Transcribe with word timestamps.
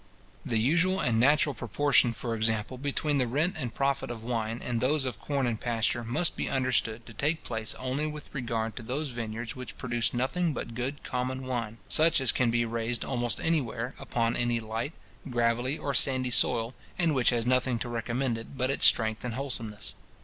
The 0.43 0.57
usual 0.57 0.99
and 0.99 1.19
natural 1.19 1.53
proportion, 1.53 2.11
for 2.11 2.33
example, 2.33 2.79
between 2.79 3.19
the 3.19 3.27
rent 3.27 3.55
and 3.55 3.71
profit 3.75 4.09
of 4.09 4.23
wine, 4.23 4.59
and 4.59 4.81
those 4.81 5.05
of 5.05 5.21
corn 5.21 5.45
and 5.45 5.61
pasture, 5.61 6.03
must 6.03 6.35
be 6.35 6.49
understood 6.49 7.05
to 7.05 7.13
take 7.13 7.43
place 7.43 7.75
only 7.75 8.07
with 8.07 8.33
regard 8.33 8.75
to 8.77 8.81
those 8.81 9.11
vineyards 9.11 9.55
which 9.55 9.77
produce 9.77 10.11
nothing 10.11 10.53
but 10.53 10.73
good 10.73 11.03
common 11.03 11.45
wine, 11.45 11.77
such 11.87 12.19
as 12.19 12.31
can 12.31 12.49
be 12.49 12.65
raised 12.65 13.05
almost 13.05 13.39
anywhere, 13.41 13.93
upon 13.99 14.35
any 14.35 14.59
light, 14.59 14.93
gravelly, 15.29 15.77
or 15.77 15.93
sandy 15.93 16.31
soil, 16.31 16.73
and 16.97 17.13
which 17.13 17.29
has 17.29 17.45
nothing 17.45 17.77
to 17.77 17.87
recommend 17.87 18.39
it 18.39 18.57
but 18.57 18.71
its 18.71 18.87
strength 18.87 19.23
and 19.23 19.35
wholesomeness. 19.35 19.93